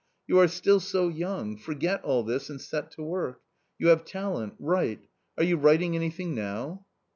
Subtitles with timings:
[0.25, 3.39] You are still so young, forget all this and set to work;
[3.77, 5.05] you have talent; write
[5.37, 6.87] Are you writing anything now